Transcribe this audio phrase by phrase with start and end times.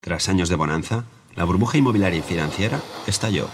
[0.00, 1.04] Tras años de bonanza,
[1.36, 3.48] la burbuja inmobiliaria y financiera estalló.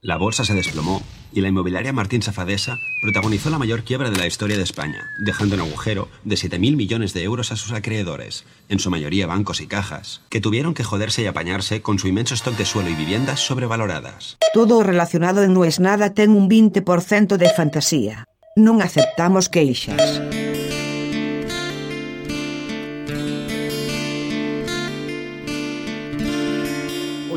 [0.00, 1.02] La bolsa se desplomó
[1.32, 5.56] y la inmobiliaria Martín Safadesa protagonizó la mayor quiebra de la historia de España, dejando
[5.56, 9.66] un agujero de 7.000 millones de euros a sus acreedores, en su mayoría bancos y
[9.66, 13.40] cajas, que tuvieron que joderse y apañarse con su inmenso stock de suelo y viviendas
[13.40, 14.38] sobrevaloradas.
[14.54, 18.24] Todo relacionado en No es nada ten un 20% de fantasía.
[18.56, 20.47] Non aceptamos queixas.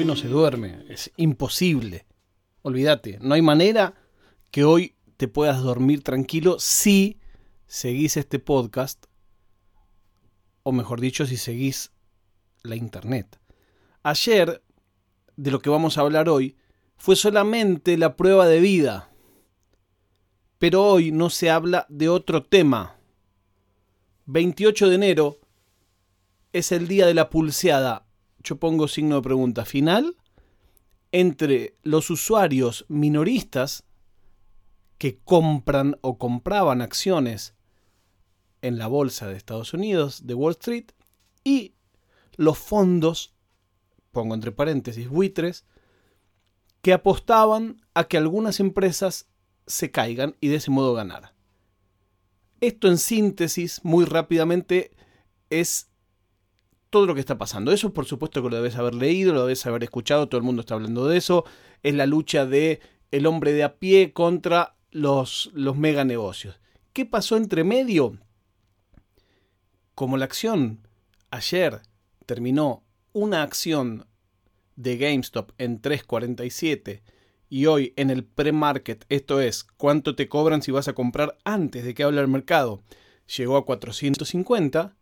[0.06, 2.06] No se duerme, es imposible.
[2.64, 3.94] Olvídate, no hay manera
[4.50, 7.20] que hoy te puedas dormir tranquilo si
[7.68, 9.06] seguís este podcast,
[10.64, 11.92] o mejor dicho, si seguís
[12.64, 13.40] la internet.
[14.02, 14.64] Ayer,
[15.38, 16.58] de lo que vamos a hablar hoy,
[16.98, 19.12] fue solamente la prueba de vida.
[20.58, 22.98] Pero hoy no se habla de otro tema.
[24.26, 25.40] 28 de enero
[26.54, 28.08] es el día de la pulseada.
[28.44, 30.16] Yo pongo signo de pregunta final
[31.12, 33.84] entre los usuarios minoristas
[34.98, 37.54] que compran o compraban acciones
[38.62, 40.92] en la bolsa de Estados Unidos, de Wall Street,
[41.44, 41.74] y
[42.36, 43.34] los fondos,
[44.12, 45.66] pongo entre paréntesis, buitres,
[46.82, 49.28] que apostaban a que algunas empresas
[49.68, 51.34] se caigan y de ese modo ganar.
[52.60, 54.92] Esto en síntesis, muy rápidamente,
[55.50, 55.91] es
[56.92, 57.72] todo lo que está pasando.
[57.72, 60.60] Eso por supuesto que lo debes haber leído, lo debes haber escuchado, todo el mundo
[60.60, 61.46] está hablando de eso.
[61.82, 66.60] Es la lucha de el hombre de a pie contra los, los mega negocios.
[66.94, 68.20] ¿Qué pasó entre medio?
[69.96, 70.86] Como la acción
[71.32, 71.82] ayer
[72.26, 72.84] terminó
[73.14, 74.06] una acción
[74.76, 77.02] de GameStop en 3.47
[77.50, 81.84] y hoy en el pre-market, esto es, cuánto te cobran si vas a comprar antes
[81.84, 82.82] de que hable el mercado,
[83.38, 84.96] llegó a 450,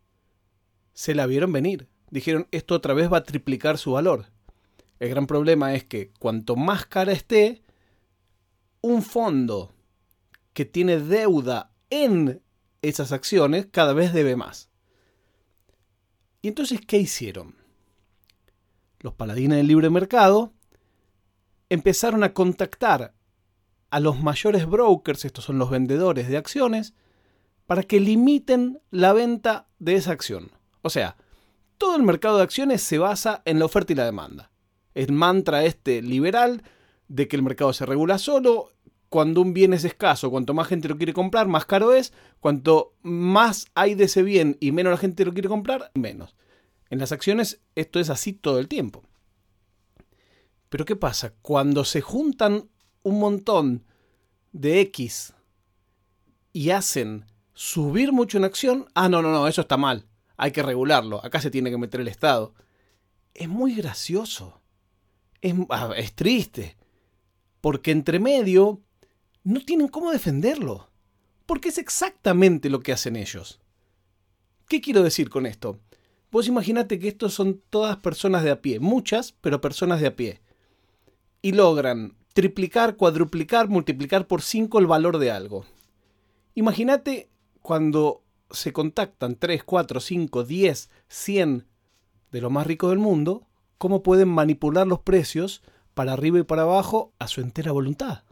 [1.00, 1.88] se la vieron venir.
[2.12, 4.26] Dijeron, esto otra vez va a triplicar su valor.
[5.00, 7.62] El gran problema es que cuanto más cara esté,
[8.82, 9.74] un fondo
[10.52, 12.42] que tiene deuda en
[12.82, 14.68] esas acciones cada vez debe más.
[16.42, 17.56] ¿Y entonces qué hicieron?
[19.00, 20.52] Los paladines del libre mercado
[21.70, 23.14] empezaron a contactar
[23.90, 26.94] a los mayores brokers, estos son los vendedores de acciones,
[27.68, 30.59] para que limiten la venta de esa acción.
[30.82, 31.18] O sea,
[31.78, 34.52] todo el mercado de acciones se basa en la oferta y la demanda.
[34.94, 36.64] El mantra este liberal
[37.08, 38.74] de que el mercado se regula solo,
[39.08, 42.94] cuando un bien es escaso, cuanto más gente lo quiere comprar, más caro es, cuanto
[43.02, 46.36] más hay de ese bien y menos la gente lo quiere comprar, menos.
[46.90, 49.04] En las acciones esto es así todo el tiempo.
[50.70, 51.34] Pero ¿qué pasa?
[51.42, 52.70] Cuando se juntan
[53.02, 53.86] un montón
[54.52, 55.34] de X
[56.54, 60.09] y hacen subir mucho en acción, ah, no, no, no, eso está mal
[60.40, 62.54] hay que regularlo, acá se tiene que meter el Estado.
[63.34, 64.62] Es muy gracioso,
[65.42, 66.78] es, ah, es triste,
[67.60, 68.82] porque entre medio
[69.44, 70.90] no tienen cómo defenderlo,
[71.46, 73.60] porque es exactamente lo que hacen ellos.
[74.70, 75.78] ¿Qué quiero decir con esto?
[76.32, 80.16] Vos imaginate que estos son todas personas de a pie, muchas, pero personas de a
[80.16, 80.42] pie,
[81.42, 85.66] y logran triplicar, cuadruplicar, multiplicar por 5 el valor de algo.
[86.56, 87.30] Imagínate
[87.62, 91.68] cuando se contactan 3, 4, 5, 10, 100
[92.32, 96.64] de lo más rico del mundo, cómo pueden manipular los precios para arriba y para
[96.64, 98.24] abajo a su entera voluntad.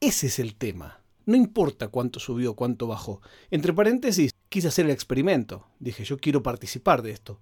[0.00, 1.02] Ese es el tema.
[1.26, 3.20] No importa cuánto subió, cuánto bajó.
[3.50, 5.66] Entre paréntesis, quise hacer el experimento.
[5.78, 7.40] Dije, yo quiero participar de esto.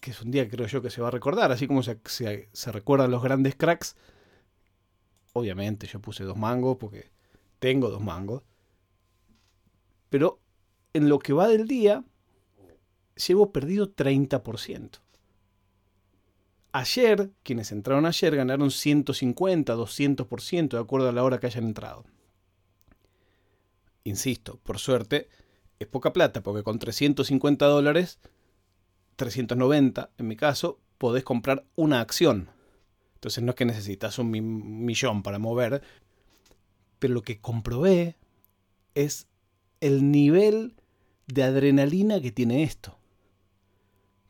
[0.00, 2.48] Que es un día creo yo que se va a recordar, así como se, se,
[2.52, 3.94] se recuerdan los grandes cracks.
[5.34, 7.10] Obviamente yo puse dos mangos porque
[7.58, 8.42] tengo dos mangos.
[10.10, 10.40] Pero
[10.92, 12.04] en lo que va del día,
[13.26, 15.00] llevo perdido 30%.
[16.72, 22.04] Ayer, quienes entraron ayer ganaron 150, 200% de acuerdo a la hora que hayan entrado.
[24.04, 25.28] Insisto, por suerte,
[25.78, 28.20] es poca plata porque con 350 dólares,
[29.16, 32.50] 390 en mi caso, podés comprar una acción.
[33.14, 35.82] Entonces no es que necesitas un millón para mover,
[36.98, 38.16] pero lo que comprobé
[38.94, 39.29] es
[39.80, 40.74] el nivel
[41.26, 42.98] de adrenalina que tiene esto.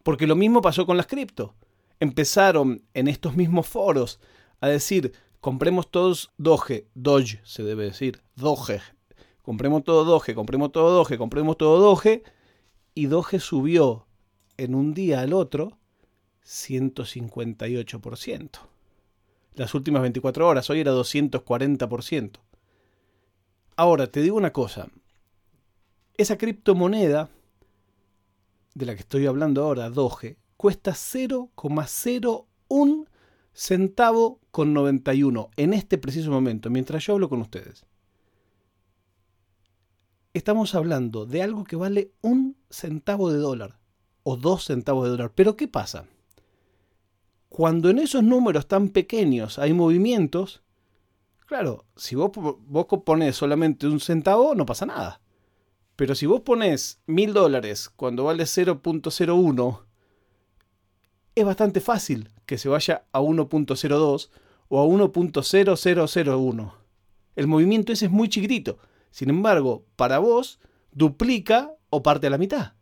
[0.02, 1.54] Porque lo mismo pasó con las cripto.
[1.98, 4.20] Empezaron en estos mismos foros
[4.60, 8.80] a decir, compremos todos Doge, Doge se debe decir, Doge.
[9.42, 12.22] Compremos todo Doge, compremos todo Doge, compremos todo Doge.
[12.94, 14.06] Y Doge subió
[14.56, 15.78] en un día al otro
[16.44, 18.50] 158%.
[19.54, 22.38] Las últimas 24 horas, hoy era 240%.
[23.76, 24.88] Ahora, te digo una cosa,
[26.16, 27.28] esa criptomoneda
[28.74, 33.06] de la que estoy hablando ahora, Doge, cuesta 0,01
[33.52, 37.84] centavo con 91 en este preciso momento, mientras yo hablo con ustedes.
[40.32, 43.78] Estamos hablando de algo que vale un centavo de dólar
[44.22, 45.32] o dos centavos de dólar.
[45.34, 46.06] Pero ¿qué pasa?
[47.48, 50.62] Cuando en esos números tan pequeños hay movimientos,
[51.46, 55.20] claro, si vos, vos pones solamente un centavo, no pasa nada.
[56.00, 59.82] Pero si vos pones mil dólares cuando vale 0.01,
[61.34, 64.30] es bastante fácil que se vaya a 1.02
[64.68, 66.72] o a 1.0001.
[67.36, 68.78] El movimiento ese es muy chiquitito.
[69.10, 70.58] Sin embargo, para vos,
[70.90, 72.72] duplica o parte a la mitad.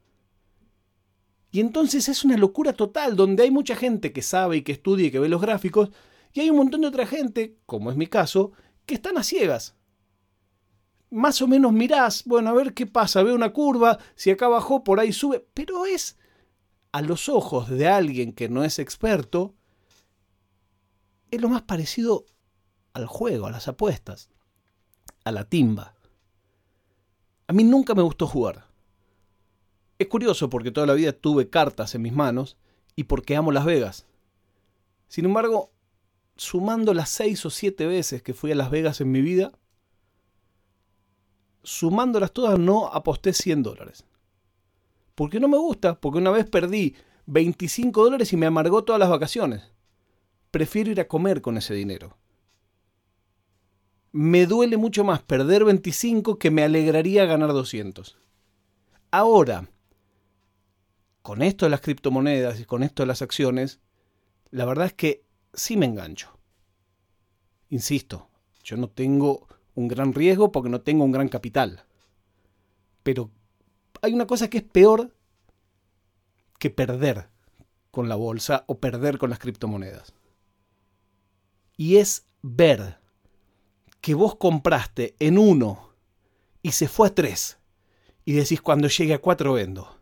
[1.50, 5.08] Y entonces es una locura total, donde hay mucha gente que sabe y que estudia
[5.08, 5.90] y que ve los gráficos,
[6.32, 8.52] y hay un montón de otra gente, como es mi caso,
[8.86, 9.74] que están a ciegas
[11.10, 14.84] más o menos mirás, bueno, a ver qué pasa, veo una curva, si acá bajó,
[14.84, 16.18] por ahí sube, pero es
[16.92, 19.54] a los ojos de alguien que no es experto,
[21.30, 22.26] es lo más parecido
[22.92, 24.30] al juego, a las apuestas,
[25.24, 25.94] a la timba.
[27.46, 28.66] A mí nunca me gustó jugar.
[29.98, 32.56] Es curioso porque toda la vida tuve cartas en mis manos
[32.94, 34.06] y porque amo Las Vegas.
[35.08, 35.72] Sin embargo,
[36.36, 39.52] sumando las seis o siete veces que fui a Las Vegas en mi vida,
[41.68, 44.04] sumándolas todas, no aposté 100 dólares.
[45.14, 49.10] Porque no me gusta, porque una vez perdí 25 dólares y me amargó todas las
[49.10, 49.62] vacaciones.
[50.50, 52.16] Prefiero ir a comer con ese dinero.
[54.12, 58.16] Me duele mucho más perder 25 que me alegraría ganar 200.
[59.10, 59.68] Ahora,
[61.20, 63.80] con esto de las criptomonedas y con esto de las acciones,
[64.50, 66.38] la verdad es que sí me engancho.
[67.68, 68.30] Insisto,
[68.64, 69.46] yo no tengo
[69.78, 71.84] un gran riesgo porque no tengo un gran capital.
[73.04, 73.30] Pero
[74.02, 75.14] hay una cosa que es peor
[76.58, 77.28] que perder
[77.92, 80.12] con la bolsa o perder con las criptomonedas.
[81.76, 82.98] Y es ver
[84.00, 85.94] que vos compraste en uno
[86.60, 87.58] y se fue a tres.
[88.24, 89.96] Y decís cuando llegue a cuatro vendo.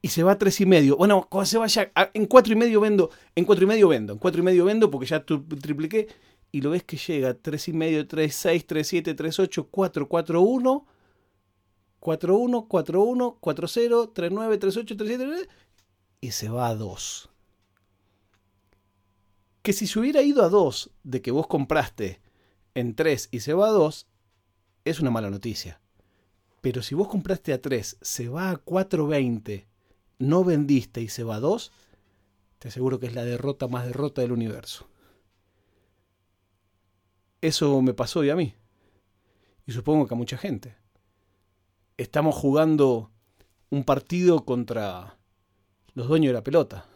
[0.00, 0.96] Y se va a tres y medio.
[0.96, 3.10] Bueno, cuando se vaya en cuatro y medio vendo.
[3.34, 4.14] En cuatro y medio vendo.
[4.14, 6.08] En cuatro y medio vendo porque ya tripliqué
[6.52, 10.84] y lo ves que llega 3,5, 3,6, 3,7, 3,8, 4, 4,1,
[11.98, 15.48] 4,1, 4,1, 4,0, 3,9, 3,8, 3,7,
[16.20, 17.30] y se va a 2.
[19.62, 22.20] Que si se hubiera ido a 2 de que vos compraste
[22.74, 24.06] en 3 y se va a 2,
[24.84, 25.80] es una mala noticia.
[26.60, 29.66] Pero si vos compraste a 3, se va a 4,20,
[30.18, 31.72] no vendiste y se va a 2,
[32.58, 34.86] te aseguro que es la derrota más derrota del universo.
[37.42, 38.54] Eso me pasó y a mí.
[39.66, 40.76] Y supongo que a mucha gente.
[41.96, 43.10] Estamos jugando
[43.68, 45.18] un partido contra
[45.94, 46.86] los dueños de la pelota.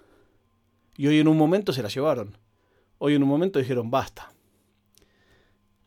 [0.97, 2.39] Y hoy en un momento se la llevaron.
[2.99, 4.33] Hoy en un momento dijeron basta.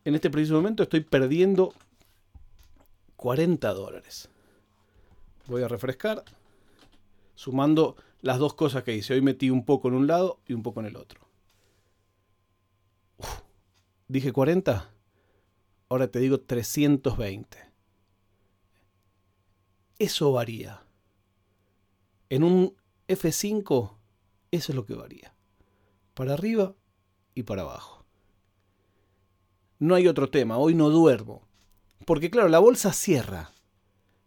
[0.03, 1.73] En este preciso momento estoy perdiendo
[3.15, 4.27] 40 dólares.
[5.47, 6.25] Voy a refrescar.
[7.33, 9.13] Sumando las dos cosas que hice.
[9.13, 11.28] Hoy metí un poco en un lado y un poco en el otro.
[14.09, 14.89] Dije 40,
[15.87, 17.59] ahora te digo 320.
[19.99, 20.83] Eso varía.
[22.29, 22.75] En un
[23.07, 23.97] F5,
[24.49, 25.35] eso es lo que varía.
[26.15, 26.75] Para arriba
[27.35, 28.03] y para abajo.
[29.77, 31.47] No hay otro tema, hoy no duermo.
[32.07, 33.51] Porque claro, la bolsa cierra,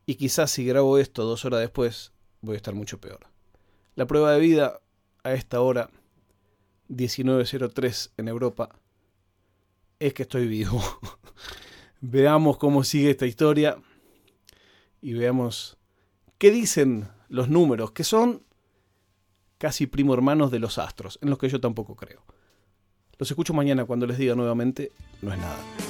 [0.06, 3.28] Y quizás si grabo esto dos horas después voy a estar mucho peor.
[3.96, 4.82] La prueba de vida
[5.24, 5.90] a esta hora,
[6.90, 8.70] 19.03 en Europa,
[10.00, 10.82] es que estoy vivo.
[12.02, 13.78] veamos cómo sigue esta historia
[15.02, 15.78] y veamos
[16.38, 18.44] qué dicen los números, que son
[19.58, 22.24] casi primo hermanos de los astros, en los que yo tampoco creo.
[23.18, 25.85] Los escucho mañana cuando les diga nuevamente, no es nada.